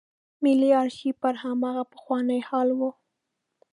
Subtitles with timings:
[0.43, 2.81] ملي آرشیف پر هماغه پخواني حال و.